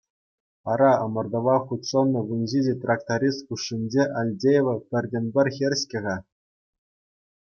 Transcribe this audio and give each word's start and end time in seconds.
Ара, 0.75 0.91
ӑмӑртӑва 1.07 1.57
хутшӑннӑ 1.67 2.21
вунҫичӗ 2.29 2.73
тракторист 2.85 3.39
хушшинче 3.49 4.03
Альдеева 4.23 4.75
пӗртен-пӗр 4.89 5.47
хӗр-ҫке-ха! 5.59 6.17